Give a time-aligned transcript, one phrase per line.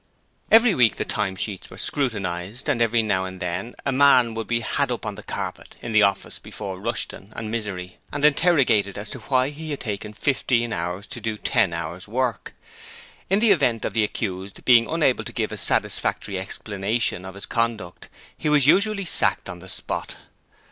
[0.49, 4.47] Every week the time sheets were scrutinized, and every now and then a man would
[4.47, 8.97] be 'had up on the carpet' in the office before Rushton and Misery, and interrogated
[8.97, 12.55] as to why he had taken fifteen hours to do ten hours work?
[13.29, 17.45] In the event of the accused being unable to give a satisfactory explanation of his
[17.45, 20.15] conduct he was usually sacked on the spot.